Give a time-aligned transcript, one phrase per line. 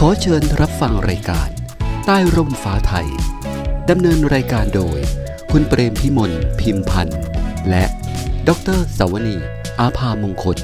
[0.00, 1.48] ขอเชิญรับฟังรายการ
[2.06, 3.08] ใต้ร่มฟ้าไทย
[3.90, 4.98] ดำเนินรายการโดย
[5.50, 7.20] คุณเปรมพิมลพิมพันธ์
[7.68, 7.84] และ
[8.48, 9.36] ดรสวนี
[9.80, 10.56] อาภามงคล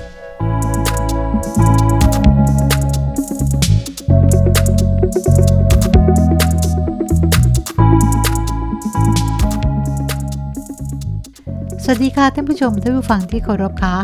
[11.84, 13.96] สวัสดีค่ะท่านผู้ชมท่านผู้ฟังที่เคารพคะ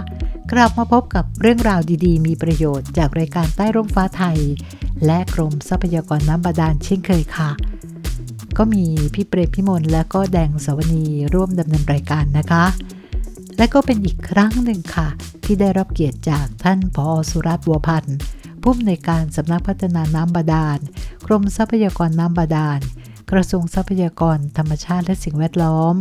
[0.52, 4.38] กลับมาพบกับเรื่องราวดีๆ มีประโยชน์จากรายการใต้ร่มฟ้าไทย
[5.06, 7.50] และกรมทรัพยากรน้ำบาดาลเช่นเคยค่ะ
[8.58, 8.84] ก็มี
[9.14, 12.64] พี่เปรมพิมลและก็แดงสวนีร่วมดำเนินรายการนะคะ
[13.56, 15.08] และก็เป็นอีกครั้งหนึ่งค่ะ
[15.44, 18.16] ที่ได้รับเกียรติจากท่านผอสุรัตน์บัวพันธ์
[18.60, 20.78] ผู้อำนวยการสำนักพัฒนาน้ำบาดาล
[21.26, 22.80] กรมทรัพยากรน้ำบาดาล
[23.30, 25.94] กระทรวงทรัพยากรธรรมชาติและสิ่งแวดล้อม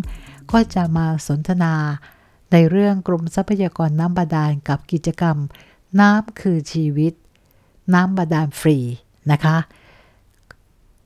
[0.51, 1.73] ก็จะมาสนทนา
[2.51, 5.37] ในเรื่องกรมทรัพยากรน้ำบาดาลกับกิจกรรม
[5.99, 7.13] น้ำคือชีวิต
[7.93, 8.77] น้ำบาดาลฟรี
[9.32, 9.57] นะคะ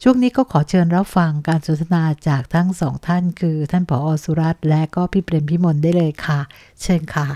[0.04, 6.40] ช่วงนี้ก็ขอเชิญรับฟังการสนทนาจากทั้งสองท่านคือท่านผอสุรัตน์และก็พี่เปรมพิมลได้เลยค่ะ
[6.82, 7.28] เชิญค่ะ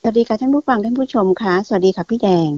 [0.00, 2.50] สวัสดีค่ะท่านผู้ฟังท่านผู้ชมค่ะ สวัสดีค่ะพี่แดง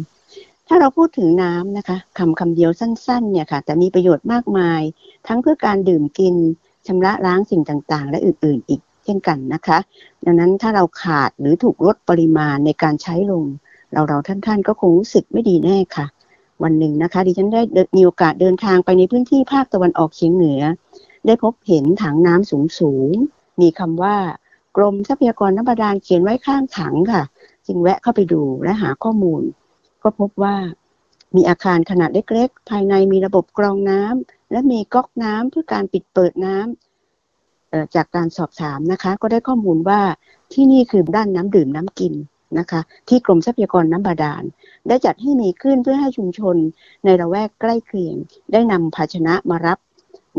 [0.69, 4.83] ถ้าเราพูดถึงน้ำนะคะคำคำเดียวสั้น ๆ เนี่ยค่ะ แต่มีประโยชน์มากมาย
[5.27, 6.35] ทั้งเพื่อการดื่มกิน
[6.87, 9.79] ชำระล้างสิ่งต่างๆ และอื่น ๆ อีกเช่นกันนะคะ
[10.25, 13.45] ดังนั้นถ้าเราขาดหรือถูกลดปริมาณในการใช้ลง
[13.93, 16.07] เราเราท่านๆก็คงรู้สึกไม่ดีแน่ค่ะ
[16.63, 17.63] วันหนึ่งนะคะ ดิฉันได้
[17.97, 20.61] มีโอกาสเดินทางไปในพื้นที่ภาคตะวันออกเฉียงเหนือ
[21.27, 24.17] ได้พบเห็นถังน้ำสูงๆมีคำว่า
[24.77, 27.23] กรมทรัพยากรน้ำบาดาลเขียนไว้ข้างถังค่ะ
[27.67, 29.43] จึงแวะเข้าไปดูและหาข้อมูล
[30.03, 30.57] ก็พบว่า
[31.37, 40.01] มีอาคารขนาดเล็กๆ ภายในมีระบบกรองน้ำและมีก๊อกน้ำเพื่อการปิดเปิดน้ำจากการสอบถามนะคะ ก็ได้ข้อมูลว่า
[40.53, 42.15] ที่นี่คือด้านน้ำดื่มน้ำกิน
[42.59, 44.43] นะคะ ที่กรมทรัพยากรน้ำบาดาล
[44.89, 46.57] ได้จัดให้มีขึ้นเพื่อให้ชุมชน
[47.05, 48.17] ในละแวกใกล้เคียง
[48.53, 49.79] ได้นำภาชนะมารับ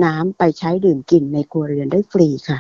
[0.04, 2.60] น้ำไปใช้ดื่มกินในครัวเรือนได้ฟรีค่ะ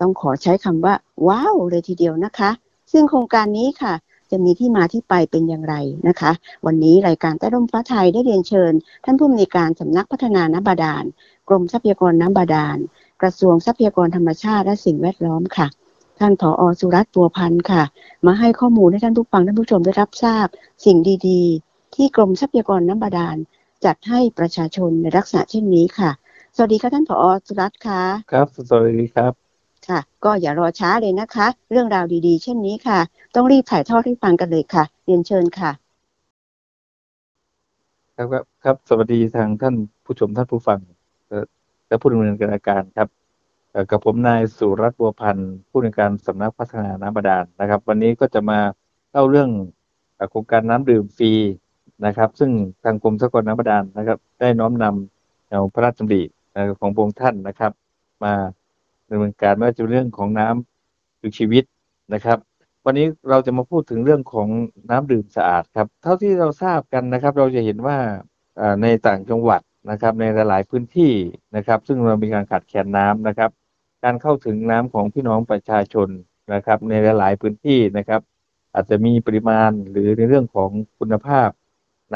[0.00, 0.94] ต้องขอใช้คำว่า
[1.28, 2.50] ว้าวเลยทีเดียวนะคะ
[2.92, 3.94] ซึ่งโครงการนี้ค่ะ
[4.30, 5.74] จะมีที่มาที่ไปเป็นอย่างไร
[6.08, 6.30] นะคะ
[6.66, 8.72] วันนี้รายการใต้ร่มฟ้าไทยได้เรียนเชิญ
[9.04, 11.04] ท่านผู้อำนวยการสำนักพัฒนาน้ำบาดาล
[11.48, 12.78] กรมทรัพยากรน้ำบาดาล
[13.22, 15.66] กระทรวงทรัพยากรธรรมชาติและสิ่งแวดล้อมค่ะ
[16.18, 17.82] ท่านผอสุรัตน์บัวพันธ์ค่ะ
[18.26, 20.46] มาให้ข้อมูลให้ท่านผู้ฟังท่านผู้ชมได้รับทราบ
[20.84, 20.98] สิ่ง
[21.28, 23.36] ดีๆ ที่กรมทรัพยากรน้ำบาดาล
[23.84, 26.10] จัดให้ประชาชนในลักษณะเช่นนี้ค่ะ
[26.56, 28.02] สวัสดีค่ะท่านผอสุรัตน์ค่ะ
[28.32, 29.32] ครับสวัสดีครับ
[29.88, 32.98] ค่ะ ก็อย่ารอช้าเลยนะคะ เรื่องราวดีๆ เช่นนี้ค่ะ
[33.34, 35.70] ต้องรีบถ่ายทอดให้ฟังกันเลยค่ะ เรียนเชิญค่ะ
[38.16, 40.80] ครับครับครับสวัสดีทางท่านผู้ชมท่านผู้ฟัง
[41.88, 43.08] และผู้ดำเนินรายการครับ
[43.90, 48.58] กับผมนายสุรัตน์บัวพันธ์ผู้ในวยการสำนักพัฒนาน้ำบาดาลนะครับ วันนี้ก็จะมา
[49.10, 49.50] เล่าเรื่อง
[50.30, 51.32] โครงการน้ำดื่มฟรี
[52.06, 52.50] นะครับ ซึ่ง
[52.84, 56.22] ทางกรมทรัพยากรน้ำบาดาลนะครับ ได้น้อมนำแนวพระราชดำริ
[56.80, 57.72] ของพระองค์ท่านนะครับ
[58.24, 58.32] มา
[59.10, 61.64] ดำเนินการไม่ว่าจะเรื่องของน้ำคือชีวิต
[62.14, 62.38] นะครับ
[62.84, 64.48] วันนี้เราจะมาพูดถึงเรื่องของ
[64.90, 67.98] น้ำดื่มสะอาดครับ เท่าที่เราทราบกันนะครับ เราจะเห็นว่า
[68.82, 69.60] ในต่างจังหวัด
[69.90, 71.12] นะครับ ในหลายๆพื้นที่
[71.56, 73.50] นะครับ ซึ่งเรามีการขาดแคลนน้ำนะครับ
[74.04, 76.08] การเข้าถึงน้ำของพี่น้องประชาชน
[76.54, 78.20] นะครับ ในหลาย ๆ พื้นที่นะครับ
[78.74, 81.50] อาจจะมีปริมาณหรือในเรื่องของคุณภาพ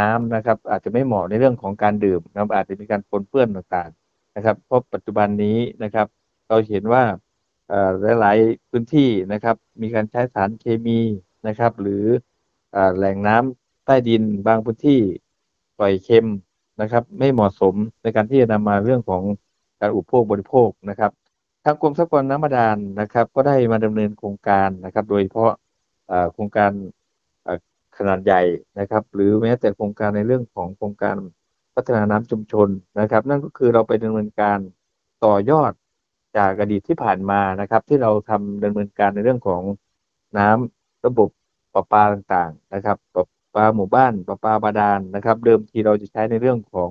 [0.01, 6.07] น้ำนะครับ อาจจะไม่เหมาะในเรื่องของการดื่มนะครับอาจจะมีการปนเปื้อนต่างๆนะครับ เพราะปัจจุบันนี้นะครับ
[6.49, 7.03] เราเห็นว่า
[8.21, 11.01] หลาย ๆ พื้นที่นะครับ มีการใช้สารเคมี
[11.49, 12.05] นะครับ หรือ
[12.97, 15.01] แหล่งน้ำใต้ดินบางพื้นที่
[15.79, 16.27] ปล่อยเค็ม
[16.81, 19.23] นะครับ ไม่เหมาะสมในการที่จะนำมาเรื่องของ
[19.81, 25.53] การอุปโภคบริโภคนะครับางกรมทรัพยากรน้ำบาดาลนะครับ ก็ได้มาดำเนินโครงการนะครับ โดยเฉพาะ
[26.33, 26.71] โครงการ
[27.97, 28.43] ขนาดใหญ่
[28.79, 31.17] นะครับ หรือแม้แต่โครงการในเรื่องของโครงการ
[31.75, 32.69] พัฒนาน้ำชุมชน
[33.01, 34.59] นะครับ นั่นก็คือเราไปดำเนินการ
[35.25, 35.73] ต่อยอด
[36.37, 39.63] จากอดีตที่ผ่านมานะครับ ที่เราทำดำเนินการในเรื่องของ
[40.39, 41.29] น้ำระบบ
[41.75, 46.91] ประปาต่างๆนะครับประปาหมู่บ้านประปาบาดาลนะครับ เดิมทีเราจะใช้ในเรื่องของ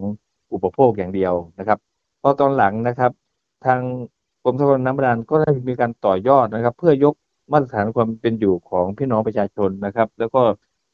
[0.53, 1.79] อุปโภคอย่างเดียวนะครับ
[2.21, 3.11] พอตอนหลังนะครับ
[3.65, 3.81] ทาง
[4.47, 7.13] รมทรัพยากรน้ำบาดาลก็ได้มีการต่อยอดนะครับ เพื่อยก
[7.51, 10.41] มาตรฐานความเป็นอยู่ของพี่น้องประชาชนนะครับ แล้วก็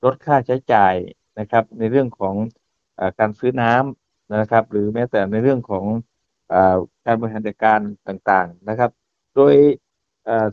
[0.04, 0.94] ลดค่าใช้จ่าย
[1.40, 2.36] นะครับ ในเรื่องของ
[3.00, 5.86] อการซื้อน้ำนะครับ หรือแม้แต่ในเรื่องของ
[7.06, 8.92] การบริหารจัดการต่างๆนะครับ
[9.36, 9.54] โดย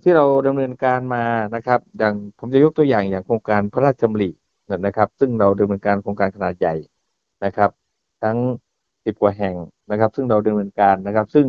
[0.03, 1.25] ที่เราดำเนินการมา
[1.55, 4.31] นะครับ อย่างผมจะยกตัวอย่างอย่างโครงการพระราชดำริ
[4.87, 6.75] นะครับ ซึ่งเราดำเนินการโครงการขนาดใหญ่
[7.45, 7.71] นะครับ
[8.23, 8.39] ทั้ง
[9.05, 9.57] สิบกว่าแห่ง
[9.91, 11.47] นะครับ ซึ่งเราดำเนินการนะครับ ซึ่ง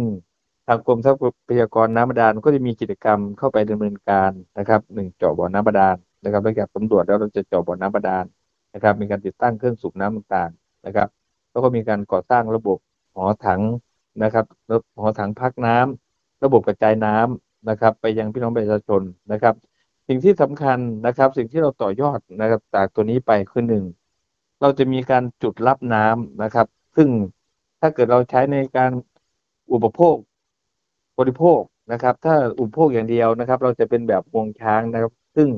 [0.71, 1.11] างกรมทรั
[1.49, 8.25] พยากรน้ำบาดาลก็จะมีกิจกรรมเข้าไปดำเนินการนะครับหนึ่งเจาะบ่อน้ำบาดาลนะครับหลังจากสำรวจแล้วเราจะเจาะบ่อน้ำบาดาล
[8.73, 11.07] นะครับ มีการติดตั้งเครื่องสูบน้ำต่างๆนะครับ
[11.51, 12.77] แล้วก็มีการก่อสร้างระบบ
[13.15, 13.61] หอถัง
[14.23, 14.45] นะครับ
[14.99, 19.01] หอถังพักน้ำระบบกระจายน้ำนะครับ ไปยังพี่น้องประชาชน
[19.31, 19.55] นะครับ
[20.07, 23.85] สิ่งที่สำคัญนะครับ สิ่งที่เราต่อยอดนะครับ จากตัวนี้ไปคือหนึ่ง
[24.61, 27.09] เราจะมีการจุดรับน้ำนะครับ ซึ่ง
[27.81, 28.91] ถ้าเกิดเราใช้ในการ
[29.71, 30.15] อุปโภค
[31.21, 35.49] บริโภคนะครับ ถ้าอุปโภคอย่างเดียวนะครับ เราจะเป็นแบบวงช้างนะครับ ซึ่ง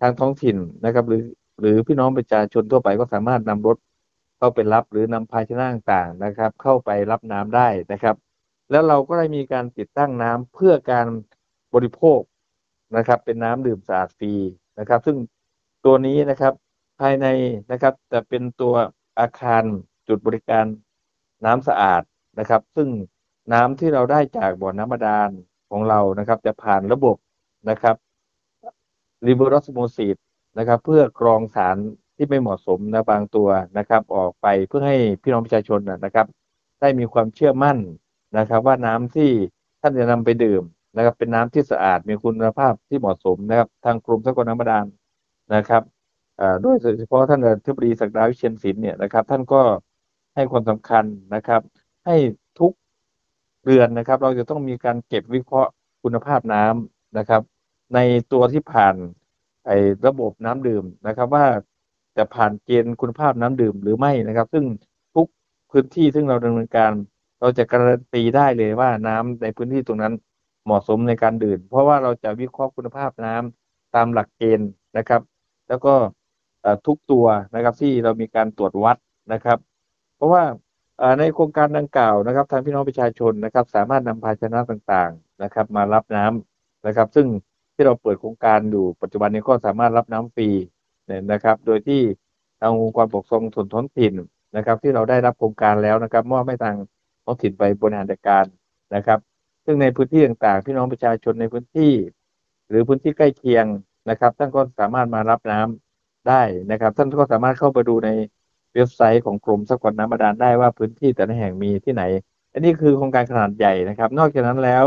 [0.00, 1.22] ทางท้องถิ่นนะครับ หรือ
[1.60, 3.76] หรือพี่น้องประชาชนทั่วไปก็สามารถนำรถ
[4.38, 8.16] เข้าไปรับหรือนำภาชนะต่างๆนะครับ เข้าไปรับน้ำได้นะครับ
[8.70, 11.06] แล้วเราก็ได้มีการติดตั้งน้ำเพื่อการ
[11.74, 12.20] บริโภค
[12.96, 14.34] นะครับ เป็นน้ำดื่มสะอาดฟรี
[14.78, 15.16] นะครับ ซึ่ง
[15.84, 16.52] ตัวนี้นะครับ
[17.00, 17.26] ภายใน
[17.72, 18.74] นะครับจะเป็นตัว
[19.20, 19.64] อาคาร
[20.08, 20.64] จุดบริการ
[21.44, 22.02] น้ำสะอาด
[22.38, 22.88] นะครับ ซึ่ง
[23.52, 25.30] น้ำที่เราได้จากบ่อน้ำบาดาล
[25.70, 27.16] ของเรานะครับ จะผ่านระบบ
[27.70, 27.96] นะครับ
[29.26, 30.16] reverse osmosis
[30.58, 31.76] นะครับ เพื่อกรองสาร
[32.16, 33.48] ที่ไม่เหมาะสมนะบางตัว
[33.78, 36.26] นะครับ ออกไปเพื่อให้พี่น้องประชาชนนะครับ
[36.80, 37.78] ได้มีความเชื่อมั่น
[38.38, 39.30] นะครับ ว่าน้ำที่
[39.80, 40.62] ท่านจะนำไปดื่ม
[40.96, 44.86] นะครับ เป็นน้ำที่สะอาดมีคุณภาพที่เหมาะสมนะครับ ทางกรมทรัพยากรน้ำบาดาล
[45.54, 45.82] นะครับ
[46.60, 49.62] โดยเฉพาะท่านอธิบดีศักดาวิเชียนศิลป์เนี่ยนะครับ ท่านก็
[50.34, 51.04] ให้ความสำคัญ
[51.34, 51.60] นะครับ
[52.06, 52.16] ให้
[52.58, 52.72] ทุก
[53.68, 55.70] เดือนนะครับ เราจะต้องมีการเก็บวิเคราะห์
[56.02, 57.42] คุณภาพน้ำนะครับ
[57.94, 57.98] ใน
[58.32, 58.94] ตัวที่ผ่าน
[59.66, 59.76] ไอ้
[60.06, 61.46] ระบบน้ำดื่มนะครับ ว่า
[62.16, 64.64] จะผ่านเกณฑ์คุณภาพน้ำดื่มหรือไม่นะครับ ซึ่ง
[65.14, 65.26] ทุก
[65.70, 66.92] พื้นที่ซึ่งเราดำเนินการ
[67.40, 70.14] เราจะการันตีได้เลยว่าน้ำในพื้นที่ตรงนั้น
[70.64, 75.22] เหมาะสมในการดื่ม เพราะว่าเราจะวิเคราะห์คุณภาพน้ำตามหลักเกณฑ์นะครับ
[75.68, 75.94] แล้วก็
[76.86, 78.96] ทุกตัวนะครับที่เรามีการตรวจวัด
[79.32, 79.58] นะครับ
[80.16, 80.42] เพราะว่า
[81.18, 87.26] ในโครงการดังกล่าวนะครับ ทางพี่น้องประชาชนนะครับ สามารถนำภาชนะต่างๆนะครับ มารับน้ำนะครับ ซึ่ง
[87.74, 90.48] ที่เราเปิดโครงการอยู่ปัจจุบันนี้ก็สามารถรับน้ำฟรี
[91.32, 92.00] นะครับ โดยที่
[92.60, 94.12] ทางองค์กรปกครองส่วนท้องถิ่น
[94.56, 96.76] นะครับ ที่เราได้รับโครงการแล้วนะครับมอบให้ทาง
[97.24, 98.44] ท้องถิ่นไปบริหารจัดการ
[98.94, 99.18] นะครับ
[99.64, 101.92] ซึ่งในพื้นที่ต่างๆ พี่น้องประชาชนในพื้นที่
[102.68, 103.66] หรือพื้นที่ใกล้เคียง
[104.10, 108.10] นะครับท่านก็สามารถมารับน้ำได้นะครับ ท่านก็สามารถเข้าไปดูใน
[108.78, 112.02] เว็บไซต์ของกรมสกลน้ำบาดาลได้ว่าพื้นที่แต่ละแห่งมีที่ไหน
[112.52, 114.84] อันนี้คือโครงการขนาดใหญ่นะครับ นอกจากนั้นแล้ว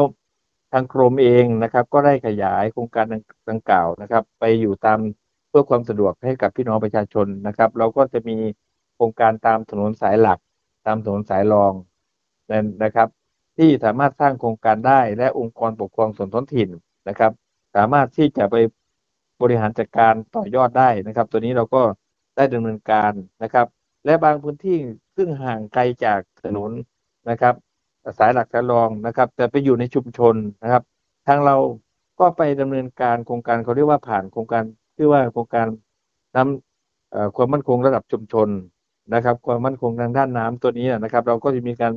[0.71, 3.05] ทางกรมเองนะครับ ก็ได้ขยายโครงการ
[3.49, 4.99] ดังกล่าวนะครับ ไปอยู่ตาม
[5.49, 8.38] เพื่อความสะดวกให้กับพี่น้องประชาชนนะครับ เราก็จะมี
[8.95, 10.39] โครงการตามถนนสายหลัก
[10.85, 11.73] ตามถนนสายรอง
[12.83, 13.07] นะครับ
[13.57, 16.69] ที่สามารถสร้างโครงการได้และองค์กรปกครองส่วนท้องถิ่น
[17.09, 17.31] นะครับ
[17.75, 18.55] สามารถที่จะไป
[19.41, 21.81] บริหารจัดการต่อยอดได้นะครับ ตัวนี้เราก็
[22.35, 23.11] ได้ดำเนินการ
[23.43, 23.67] นะครับ
[24.06, 24.77] และบางพื้นที่
[25.15, 26.71] ซึ่งห่างไกลจากถนน
[27.30, 27.56] นะครับ
[28.19, 30.83] สายหลักสายรองนะครับ แต่ไปอยู่ในชุมชนนะครับ
[31.27, 31.56] ทางเรา
[32.19, 34.63] ก็ไปดำเนินการโครงการเขาเรียกว่าผ่านโครงการ
[34.95, 35.68] ชื่อว่าโครงการ
[36.36, 38.48] น้ำความมั่นคงระดับชุมชน
[39.13, 41.94] นะครับ ความมั่นคงทางด้านน้ำตัวนี้นะครับ เราก็จะมีการ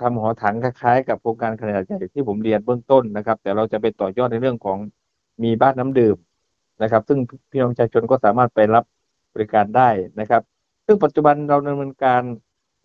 [0.00, 4.78] ทำหอถังคล้ายๆ กับโครงการขนาดใหญ่ที่ผมเรียนเบื้องต้นนะครับ แต่เราจะไปต่อยอดในเรื่องของ
[5.42, 6.16] มีบ้านน้ำดื่ม
[6.82, 7.18] นะครับ ซึ่ง
[7.50, 8.84] พี่น้องประชาชนก็สามารถไปรับ
[9.34, 9.88] บริการได้
[10.20, 10.42] นะครับ
[10.86, 12.22] ซึ่งปัจจุบันเราดำเนินการ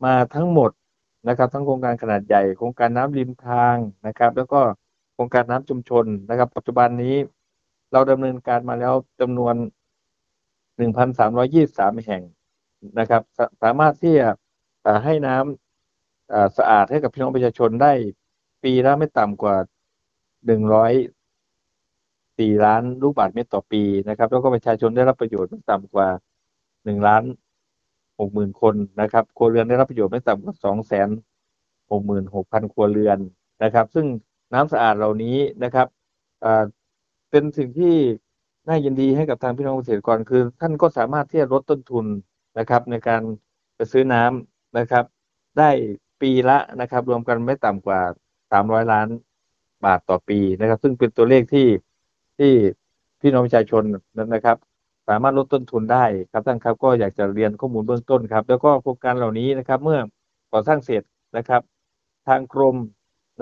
[0.06, 0.72] มาทั้งหมด
[1.28, 3.76] นะครับ ทั้งโครงการขนาดใหญ่ โครงการน้ำริมทาง
[4.08, 4.62] นะครับ แล้วก็
[5.14, 7.16] โครงการน้ำชุมชนนะครับ ปัจจุบันนี้
[7.92, 9.56] เราดำเนินการมาแล้วจำนวน
[10.80, 12.24] 1,323แห่ง
[13.00, 14.16] นะครับสสามารถที่
[14.86, 17.92] จะให้น้ำสะอาดให้กับพี่น้องประชาชนได้
[18.64, 19.56] ปีละไม่ต่ำกว่า
[20.46, 26.08] 104ล้านลูกบาศก์เมตรต่อปีนะครับ แล้วก็ประชาชนได้รับประโยชน์ไม่ต่ำกว่า
[26.56, 27.24] 1ล้าน
[28.20, 31.10] 6หมื่นคนนะครับครัวเรือนได้รับประโยชน์ไม่ต่ำกว่า2แสน
[31.60, 33.18] 6หมื่น6พันครัวเรือน
[33.64, 34.06] นะครับ ซึ่ง
[34.54, 35.88] น้ำสะอาดเหล่านี้นะครับ
[37.32, 37.96] เป็นสิ่งที่
[38.68, 42.06] น่ายินดีให้กับทางพี่น้องเกษตรกรคือ ท่านก็สามารถที่จะลดต้นทุน
[42.58, 43.22] นะครับ ในการ
[43.76, 45.06] ไปซื้อน้ำนะครับ
[45.58, 45.70] ได้
[46.22, 48.00] ปีละนะครับ รวมกันไม่ต่ำกว่า
[48.52, 49.08] สามร้อยล้าน
[49.86, 51.68] บาทต่อปีนะครับ ซึ่งเป็นตัวเลขที่
[52.40, 52.52] ที่
[53.22, 53.84] พี่น้องประชาชน
[54.18, 54.58] นั้นนะครับ
[55.12, 60.00] สามารถลดต้นทุนได้ครับท่านครับ ก็อยากจะเรียนข้อมูลเบื้องต้นครับ แล้วก็โครงการเหล่านี้นะครับ เมื่อ
[60.52, 61.04] ก่อสร้างเสร็จ
[61.38, 61.62] นะครับ
[62.28, 62.78] ทางกรม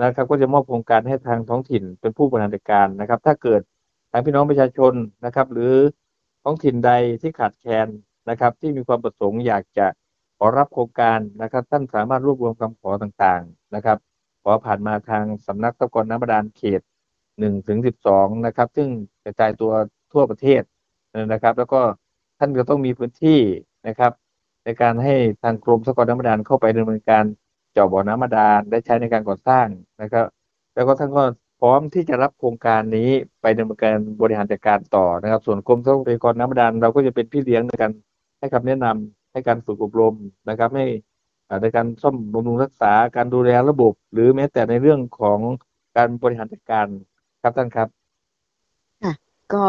[0.02, 3.60] นะครับ ก็จะมอบโครงการให้ทางท้องถิ่นเป็นผู้บริหารจัดการนะครับ ถ้าเกิด
[4.10, 4.92] ทางพี่น้องประชาชน
[5.24, 5.74] นะครับ หรือ
[6.42, 7.88] ท้องถิ่นใดที่ขาดแคลน
[8.30, 9.86] นะครับ ที่มีความประสงค์อยากจะ
[10.38, 13.98] ขอรับโครงการนะครับ ท่านสามารถรวบรวมคำขอต่างๆนะครับ
[14.42, 16.80] ขอผ่านมาทางสำนักทรัพยากรน้ำบาดาลเขต
[17.38, 18.88] หนึ่งถึงสิบสองนะครับ ซึ่ง
[19.24, 19.72] กระจายตัว
[20.12, 20.62] ทั่วประเทศ
[21.32, 21.80] นะครับ แล้วก็
[22.38, 23.40] ท่านก็ต้องมีพื้นที่
[23.88, 24.12] นะครับ
[24.64, 27.24] ในการให้ทางกรมทรัพยากรน้ำบาดาลเข้าไปดำเนินการ
[27.72, 29.66] เจาะบ่อน้ำบาดาลได้ใช้ในการก่อสร้าง
[30.02, 30.26] นะครับ
[30.74, 31.22] แล้วก็ท่านก็
[31.60, 33.10] พร้อมที่จะรับโครงการนี้
[33.42, 37.90] ไปดำเนินการบริหารจัดการต่อนะครับ ส่วนกรมทรัพยากรน้ำบาดาลเราก็จะเป็นพี่เลี้ยงในการ
[38.38, 40.14] ให้คำแนะนำให้การฝึกอบรม
[40.48, 40.86] นะครับ ให้
[41.62, 45.38] ในการซ่อมบำรุงรักษาการดูแลระบบ หรือแม้แต่ในเรื่องของ
[45.96, 46.86] การบริหารจัดการ
[47.42, 47.88] ครับท่านครับ
[49.02, 49.12] ค่ะ
[49.54, 49.64] ก็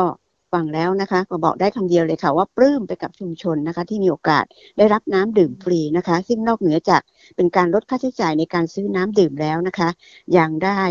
[0.53, 4.46] ฟังแล้วนะคะก็บอกได้คำเดียวเลยค่ะว่าปลื้มไปกับชุมชนนะคะที่มีโอกาส
[4.77, 7.01] ได้รับน้ำดื่มฟรีนะคะ ซึ่งนอกเหนือจาก
[7.36, 9.89] เป็นการลดค่าใช้จ่ายในการซื้อน้ำดื่มแล้วนะคะ
[10.38, 10.81] ยังได้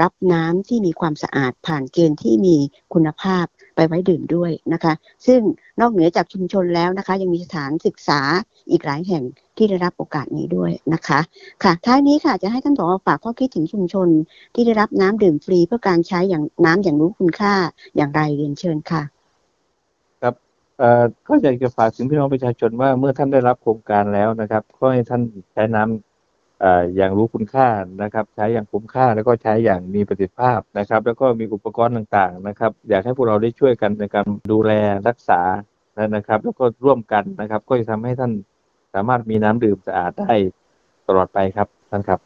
[0.00, 2.56] รับน้ำที่มีความสะอาดผ่านเกณฑ์ที่มี
[2.94, 4.92] คุณภาพ ไปไว้ดื่มด้วยนะคะ
[5.26, 5.40] ซึ่ง
[5.80, 8.20] นอกเหนือจากชุมชนแล้วนะคะ ยังมีสถานศึกษา
[8.70, 9.24] อีกหลายแห่ง
[9.56, 11.20] ที่ได้รับโอกาสนี้ด้วยนะคะ
[11.62, 14.08] ค่ะ ท้ายนี้ค่ะจะให้ท่านผอฝากข้อคิดถึงชุมชน
[14.54, 17.54] ที่ได้รับน้ำดื่มฟรีเพื่อการใช้อย่างน้ำอย่างรู้คุณค่า
[17.96, 19.02] อย่างไรเรียนเชิญค่ะ
[20.80, 25.22] เอ่อก็อยากจะฝากถึงพี่น้องประชาชนว่าเมื่อท่านได้รับโครงการแล้วนะครับ ก็ให้ท่าน
[25.52, 27.68] ใช้น้ำเอย่างรู้คุณค่า
[28.02, 34.72] นะครับ ใช้อย่างคุ้มค่าแล้วก็ใช้อย่างมีประสิทธิภาพนะครับ แล้วก็มีอุปกรณ์ต่างๆนะครับ อยากให้พวกเราได้ช่วยกันในการดูแล
[35.08, 35.40] รักษา
[36.16, 38.32] นะครับ แล้วก็ร่วมกันนะครับ ก็จะทำให้ท่าน
[38.94, 40.32] สามารถมีน้ำดื่มสะอาดได้
[41.08, 42.20] ตลอดไปครับท่านครับ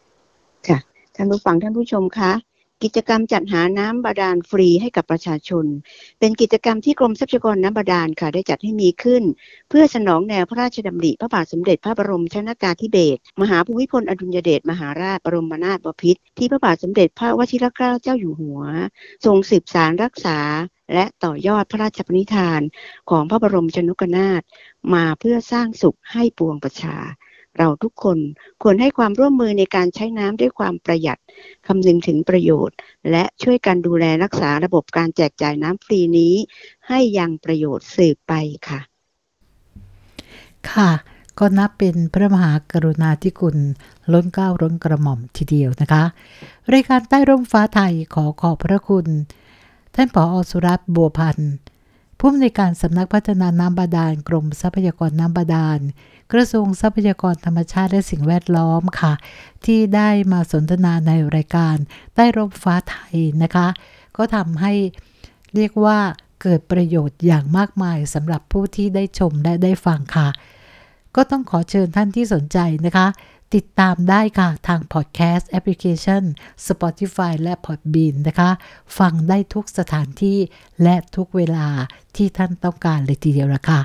[0.68, 0.78] ค่ะ
[1.16, 2.32] ท่านผู้ฟังท่านผู้ชมคะ
[2.84, 5.66] กิจกรรมจัดหาน้ำบาดาลฟรีให้กับประชาชน
[6.18, 9.22] เป็นกิจกรรมที่กรมทรัพยากรน้ำบาดาลค่ะได้จัดให้มีขึ้น
[9.68, 18.60] เพื่อสนองแนวพระราชดำริพระบาทสมเด็จพระบรมชนากาธิเบศรมหาภูมิพลอดุลยเดชมหาราชบรมนาถบพิตรที่พระบาทสมเด็จพระวชิรเกล้าเจ้าอยู่หัว
[19.24, 20.38] ทรงสืบสารรักษา
[20.94, 22.60] และต่อยอดพระราชปณิธาน
[23.10, 24.42] ของพระบรมชนกนาถ
[24.94, 26.96] มาเพื่อสร้างสุขให้ปวงประชา
[27.58, 28.18] เราทุกคน
[28.62, 31.18] ควรให้ความร่วมมือในการใช้น้ำด้วยความประหยัด
[31.66, 32.76] คำนึงถึงประโยชน์
[33.10, 36.34] และช่วยกันดูแลรักษาระบบการแจกจ่ายน้ำฟรีนี้
[36.88, 38.32] ให้ยังประโยชน์สืบไป
[38.68, 38.80] ค่ะ
[40.72, 40.90] ค่ะ
[41.38, 43.56] ก็นับเป็นพระมหากรุณาธิคุณ
[44.12, 46.02] ล้นเกล้าล้นกระหม่อมทีเดียวนะคะ
[46.72, 49.06] รายการใต้ร่มฟ้าไทยขอขอบพระคุณ
[49.94, 51.52] ท่านผออสุรัตน์บัวพันธ์
[52.26, 55.78] ผู้อำนวยการสำนักพัฒนาน้ำบาดาลกรมทรัพยากรน้ำบาดาล
[56.32, 59.12] กระทรวงทรัพยากรธรรมชาติและสิ่งแวดล้อมค่ะ
[59.66, 61.76] ที่ได้มาสนทนาในรายการ
[62.14, 63.66] ใต้ร่มฟ้าไทยนะคะ
[64.16, 64.72] ก็ทำให้
[65.54, 65.98] เรียกว่า
[66.42, 70.28] เกิดประโยชน์อย่างมากมายสำหรับผู้ที่ได้ชมและได้ฟังค่ะ
[71.16, 73.06] ก็ต้องขอเชิญท่านที่สนใจนะคะ
[73.54, 76.22] ติดตามได้ค่ะ ทางพอดแคสต์แอปพลิเคชัน
[76.66, 78.50] Spotify และ Podbean นะคะ
[78.98, 80.38] ฟังได้ทุกสถานที่
[80.82, 81.68] และทุกเวลา
[82.16, 83.80] ที่ท่านต้องการเลยทีเดียวละค่ะ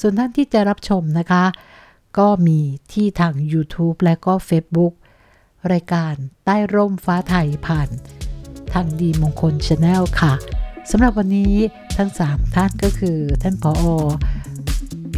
[0.00, 1.44] ส่วนท่านที่จะรับชมนะคะ
[2.18, 2.58] ก็มี
[2.92, 4.94] ที่ทาง YouTube และก็ Facebook
[5.72, 7.88] รายการใต้ร่มฟ้าไทยผ่าน
[8.72, 10.34] ทางดีมงคล Channel ค่ะ
[10.90, 11.54] สำหรับวันนี้
[11.96, 13.84] ทั้ง 3 ท่านก็คือท่านผอ.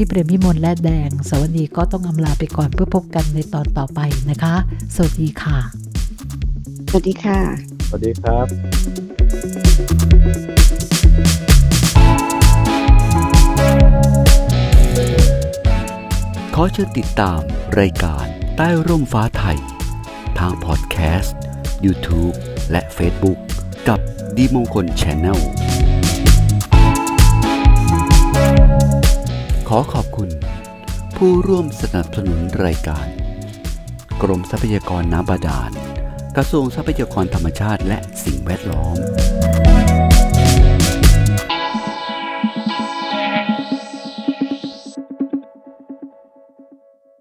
[0.03, 4.55] พี่เปรมพิมลและแดง สวัสดีก็ต้องอำลาไปก่อนเพื่อพบกันในตอนต่อไปนะคะ
[4.95, 5.57] สวัสดีค่ะ
[6.89, 7.39] สวัสดีค่ะ
[7.89, 8.47] สวัสดีครับ
[16.55, 17.41] ขอเชิญติดตาม
[17.81, 18.25] รายการ
[18.57, 19.59] ใต้ร่มฟ้าไทย
[20.39, 21.37] ทางพอดแคสต์
[21.87, 22.35] YouTube
[22.71, 23.39] และ Facebook
[23.89, 24.01] กับ
[24.37, 25.05] ดีมงคลช
[29.75, 30.31] ขอขอบคุณ
[31.17, 33.07] ผู้ร่วมสนับสนุนรายการ
[34.23, 35.71] กรมทรัพยากรน้ำบาดาล
[36.37, 38.97] กระทรวงทรัพยากรธรรมชาติและสิ่งแวดล้อม